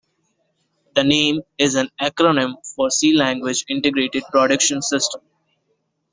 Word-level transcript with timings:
The 0.95 1.03
name 1.03 1.41
is 1.59 1.75
an 1.75 1.89
acronym 2.01 2.55
for 2.75 2.89
C 2.89 3.13
Language 3.13 3.63
Integrated 3.69 4.23
Production 4.31 4.81
System. 4.81 5.21